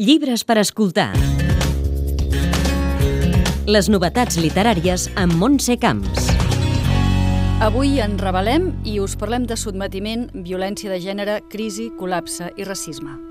[0.00, 1.10] Llibres per escoltar.
[3.68, 6.30] Les novetats literàries amb Montse Camps.
[7.60, 13.29] Avui en revelem i us parlem de sotmetiment, violència de gènere, crisi, col·lapse i racisme.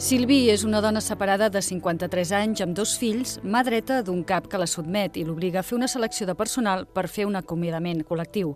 [0.00, 4.46] Silvi és una dona separada de 53 anys amb dos fills, mà dreta d'un cap
[4.48, 8.00] que la sotmet i l'obliga a fer una selecció de personal per fer un acomiadament
[8.08, 8.54] col·lectiu.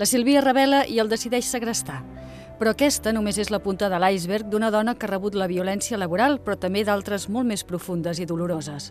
[0.00, 2.00] La Silvia revela i el decideix segrestar.
[2.58, 6.02] Però aquesta només és la punta de l'iceberg d'una dona que ha rebut la violència
[6.02, 8.90] laboral, però també d'altres molt més profundes i doloroses.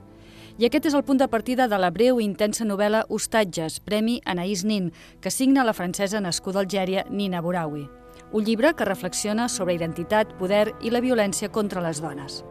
[0.64, 4.22] I aquest és el punt de partida de la breu i intensa novel·la Hostatges, Premi
[4.24, 7.90] Anaïs Nin, que signa la francesa nascuda a Algèria Nina Bouraoui
[8.32, 12.44] un llibre que reflexiona sobre identitat, poder i la violència contra les dones.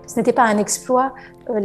[1.50, 1.60] Euh,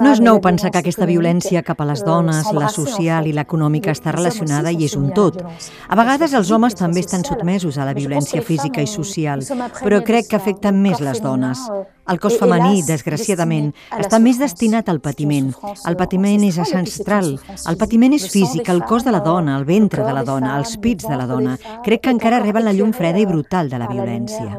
[0.00, 3.34] no és nou pensar que aquesta violència cap a les euh, dones, la social i
[3.36, 5.42] l'econòmica està relacionada i és un tot.
[5.88, 9.44] A vegades els homes també estan sotmesos a la violència física i social,
[9.82, 11.68] però crec que afecta més les dones.
[12.04, 15.52] Euh, el cos femení, desgraciadament, està més destinat al patiment.
[15.88, 17.34] El patiment és ancestral.
[17.68, 20.76] El patiment és físic, el cos de la dona, el ventre de la dona, els
[20.76, 21.58] pits de la dona.
[21.84, 24.58] Crec que encara reben la llum freda i brutal de la violència.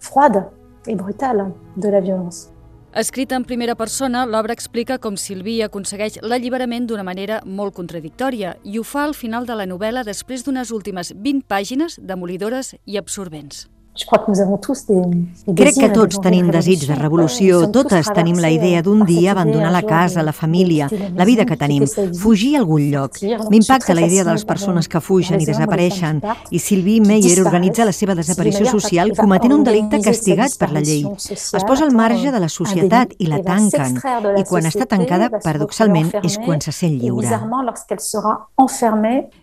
[0.00, 0.46] Froide
[0.88, 1.44] i brutal
[1.76, 2.56] de la violència.
[2.90, 8.80] Escrita en primera persona, l'obra explica com Silvi aconsegueix l'alliberament d'una manera molt contradictòria i
[8.80, 13.68] ho fa al final de la novel·la després d'unes últimes 20 pàgines demolidores i absorbents.
[13.90, 19.82] Crec que tots tenim desig de revolució, totes tenim la idea d'un dia abandonar la
[19.82, 23.18] casa, la família, la vida que tenim, fugir a algun lloc.
[23.50, 27.92] M'impacta la idea de les persones que fugen i desapareixen, i Sylvie Meyer organitza la
[27.92, 31.02] seva desaparició social cometent un delicte castigat per la llei.
[31.26, 33.98] Es posa al marge de la societat i la tanquen,
[34.38, 37.26] i quan està tancada, paradoxalment, és quan se sent lliure.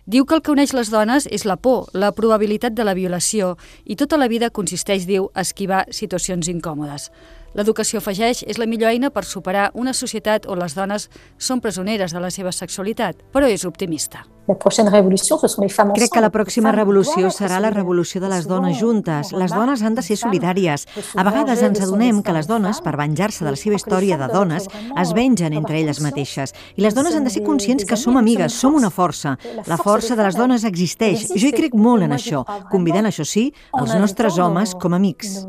[0.08, 3.58] Diu que el que uneix les dones és la por, la probabilitat de la violació,
[3.84, 7.10] i tota la vida consisteix, diu, a esquivar situacions incòmodes.
[7.56, 12.12] L'educació, afegeix, és la millor eina per superar una societat on les dones són presoneres
[12.12, 14.24] de la seva sexualitat, però és optimista.
[14.48, 19.34] Crec que la pròxima revolució serà la revolució de les dones juntes.
[19.36, 20.86] Les dones han de ser solidàries.
[21.20, 24.70] A vegades ens adonem que les dones, per venjar-se de la seva història de dones,
[24.72, 26.56] es vengen entre elles mateixes.
[26.80, 29.36] I les dones han de ser conscients que som amigues, som una força.
[29.68, 31.28] La força de les dones existeix.
[31.36, 35.42] Jo hi crec molt en això, convidant, això sí, els nostres homes com a amics.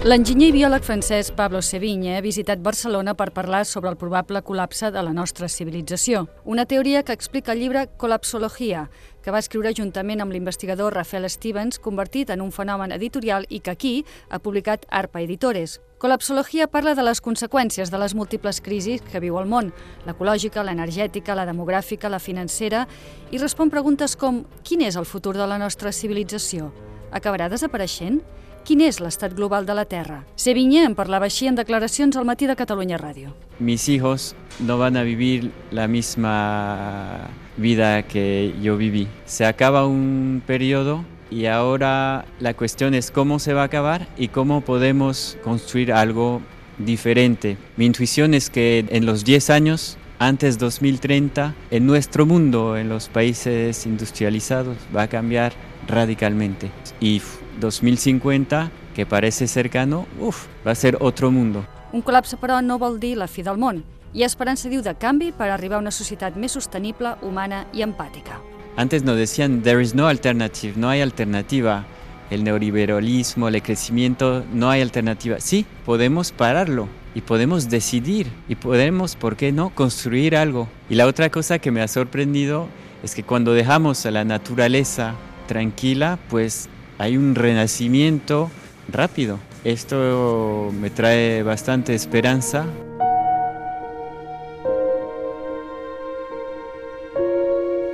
[0.00, 4.88] L'enginyer i biòleg francès Pablo Sevigne ha visitat Barcelona per parlar sobre el probable col·lapse
[4.94, 6.22] de la nostra civilització.
[6.48, 8.86] Una teoria que explica el llibre Colapsologia,
[9.20, 13.76] que va escriure juntament amb l'investigador Rafael Stevens, convertit en un fenomen editorial i que
[13.76, 13.94] aquí
[14.30, 15.82] ha publicat ARPA Editores.
[16.00, 19.68] Colapsologia parla de les conseqüències de les múltiples crisis que viu el món,
[20.08, 22.86] l'ecològica, l'energètica, la demogràfica, la financera,
[23.30, 26.72] i respon preguntes com quin és el futur de la nostra civilització?
[27.12, 28.22] Acabarà desapareixent?
[28.64, 30.20] Quin és l'estat global de la Terra?
[30.36, 33.32] Sevigne en parlava així en declaracions al matí de Catalunya Ràdio.
[33.58, 39.08] Mis hijos no van a vivir la misma vida que yo viví.
[39.24, 44.28] Se acaba un periodo y ahora la cuestión es cómo se va a acabar y
[44.28, 46.42] cómo podemos construir algo
[46.78, 47.56] diferente.
[47.76, 53.08] Mi intuición es que en los 10 años antes 2030, en nuestro mundo, en los
[53.08, 55.54] países industrializados, va a cambiar
[55.88, 56.70] radicalmente.
[57.00, 57.22] Y
[57.58, 61.66] 2050, que parece cercano, uf, va a ser otro mundo.
[61.92, 63.80] Un col·lapse, però, no vol dir la fi del món.
[64.12, 67.80] Hi ha esperança, diu, de canvi per arribar a una societat més sostenible, humana i
[67.80, 68.36] empàtica.
[68.76, 71.86] Antes nos decían, there is no alternative, no hay alternativa.
[72.30, 75.40] El neoliberalismo, el crecimiento, no hay alternativa.
[75.40, 80.68] Sí, podemos pararlo y podemos decidir y podemos, ¿por qué no?, construir algo.
[80.88, 82.68] Y la otra cosa que me ha sorprendido
[83.02, 85.14] es que cuando dejamos a la naturaleza
[85.48, 88.50] tranquila, pues hay un renacimiento
[88.88, 89.38] rápido.
[89.64, 92.66] Esto me trae bastante esperanza.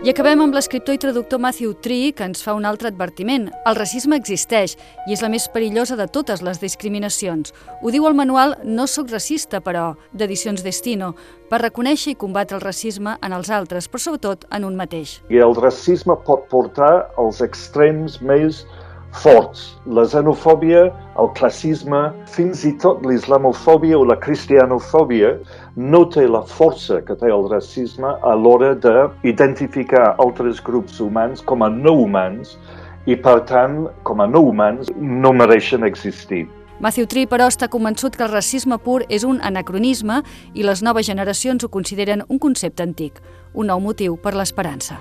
[0.06, 3.48] I acabem amb l'escriptor i traductor Matthew Tree, que ens fa un altre advertiment.
[3.66, 4.76] El racisme existeix
[5.08, 7.50] i és la més perillosa de totes les discriminacions.
[7.82, 11.16] Ho diu el manual No sóc racista, però, d'Edicions Destino,
[11.50, 15.16] per reconèixer i combatre el racisme en els altres, però sobretot en un mateix.
[15.26, 18.62] I el racisme pot portar als extrems més
[19.22, 19.76] forts.
[19.86, 20.86] La xenofòbia,
[21.20, 22.02] el classisme,
[22.32, 25.34] fins i tot l'islamofòbia o la cristianofòbia
[25.76, 31.64] no té la força que té el racisme a l'hora d'identificar altres grups humans com
[31.64, 32.56] a no humans
[33.06, 36.46] i, per tant, com a no humans, no mereixen existir.
[36.80, 40.20] Matthew Tree, però, està convençut que el racisme pur és un anacronisme
[40.52, 43.22] i les noves generacions ho consideren un concepte antic,
[43.54, 45.00] un nou motiu per l'esperança.